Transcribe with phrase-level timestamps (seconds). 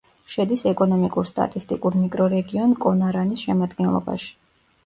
[0.35, 4.35] შედის ეკონომიკურ-სტატისტიკურ მიკრორეგიონ კონარანის შემადგენლობაში.